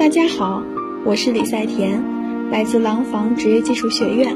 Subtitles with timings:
[0.00, 0.62] 大家好，
[1.04, 2.02] 我是李赛田，
[2.50, 4.34] 来自廊坊职业技术学院，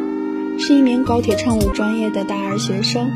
[0.59, 3.11] 是一名高铁乘务专业的大二学生。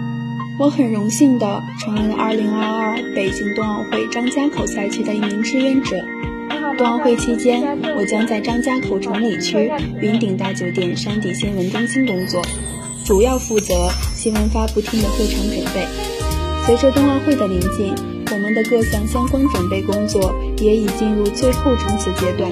[0.58, 5.95] 我很荣幸的成为了2022北京冬奥会张家口赛区的一名志愿者。
[6.79, 9.71] 冬奥会期间，我将在张家口崇礼区
[10.01, 12.41] 云顶大酒店山地新闻中心工作，
[13.05, 15.87] 主要负责新闻发布厅的会场准备。
[16.65, 17.95] 随着冬奥会的临近，
[18.30, 22.50] 我们的各项相关准备工作也已进入最后冲刺阶段。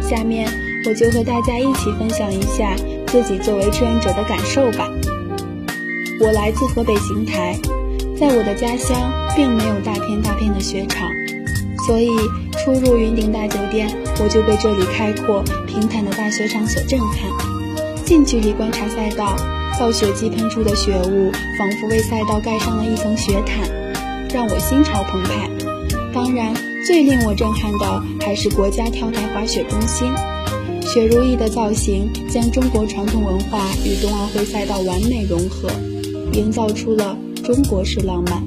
[0.00, 0.48] 下面
[0.84, 2.76] 我就和大家一起分享一下
[3.06, 4.88] 自己作为志愿者的感受吧。
[6.20, 7.58] 我来自河北邢台，
[8.18, 8.96] 在我的家乡
[9.36, 11.10] 并没有大片大片的雪场，
[11.86, 12.08] 所以
[12.52, 13.88] 初入云顶大酒店，
[14.22, 17.28] 我就被这里开阔平坦的大雪场所震撼。
[18.04, 19.36] 近距离观察赛道，
[19.78, 23.85] 暴雪机喷出的雪雾仿佛为赛道盖上了一层雪毯。
[24.36, 25.48] 让我心潮澎湃。
[26.12, 26.54] 当然，
[26.86, 30.12] 最令我震撼的还是国家跳台滑雪中心，
[30.82, 35.70] 雪如意的造型将中国传统文化与冬奥会赛道完美融合，
[36.34, 38.42] 营造出了中国式浪漫。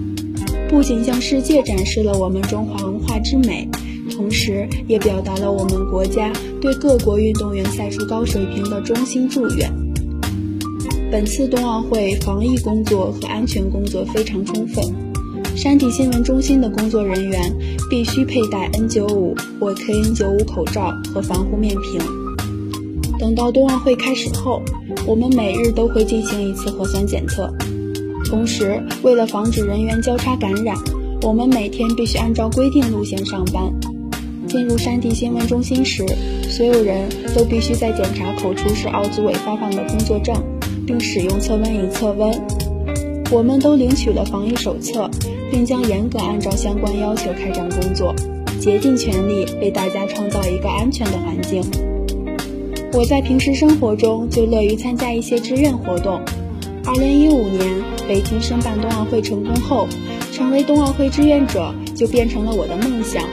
[0.70, 3.68] 不仅向世界展示了我们中华文化之美，
[4.12, 9.68] 同时也表达了我们国家对各国运动员赛出高水平的衷心祝愿。
[11.12, 15.09] 本次冬奥会防疫工作和安全工作非常充分。
[15.62, 17.54] 山地新闻中心的工作人员
[17.90, 22.00] 必须佩戴 N95 或 KN95 口罩和防护面屏。
[23.20, 24.62] 等到冬奥会开始后，
[25.06, 27.54] 我们每日都会进行一次核酸检测。
[28.30, 30.78] 同时，为了防止人员交叉感染，
[31.24, 33.70] 我们每天必须按照规定路线上班。
[34.48, 36.06] 进入山地新闻中心时，
[36.48, 40.34] 所有人都必须在检查口出示奥组委发放的工作证，
[40.88, 42.32] 并使用测温仪测温。
[43.30, 45.12] 我们都领取了防疫手册。
[45.52, 48.14] 并将严格按照相关要求开展工作，
[48.60, 51.64] 竭尽全力为大家创造一个安全的环境。
[52.94, 56.20] 我在平时生活中就乐于参加一些志愿活动。
[56.84, 59.88] 2015年北京申办冬奥会成功后，
[60.34, 63.24] 成为冬奥会志愿者就变成了我的梦想。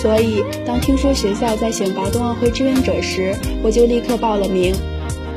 [0.00, 4.74] 所以，当听说学校在选拔冬奥会志愿者时，我就立刻报了名，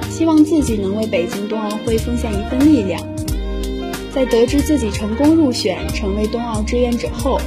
[0.10, 3.02] 希望自己能为北京冬奥会奉献一份力量。
[4.18, 7.40] 在得知自己成功入选成为冬奥志愿者后，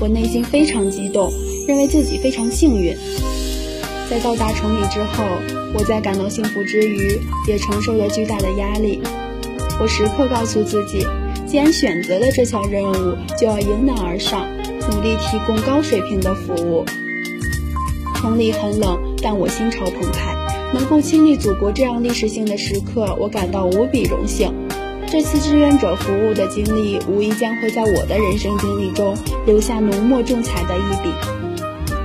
[0.00, 1.30] 我内心非常激动，
[1.68, 2.96] 认为自己非常幸运。
[4.08, 5.22] 在到达崇礼之后，
[5.74, 9.02] 我在感到幸福之余，也承受了巨大的压力。
[9.78, 11.06] 我时刻告诉自己，
[11.46, 14.48] 既然选择了这项任务，就要迎难而上，
[14.90, 16.86] 努力提供高水平的服务。
[18.14, 20.34] 崇礼很冷，但我心潮澎湃，
[20.72, 24.50] 能够亲历祖国这样历史性的时刻，我感到无比荣幸。
[25.14, 29.16] 这次志愿者服务的经历，无疑将会在我的人生经历中
[29.46, 31.14] 留下浓墨重彩的一笔。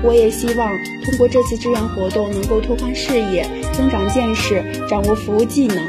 [0.03, 0.69] 我也希望
[1.03, 5.83] 通过这次志愿活动，能够拓宽视野、增长见识、掌握服务技能，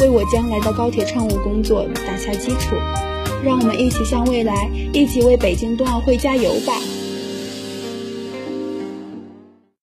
[0.00, 2.74] 为我将来的高铁乘务工作打下基础。
[3.44, 6.72] 让我们一起向未来，一起为北京冬奥会加油吧！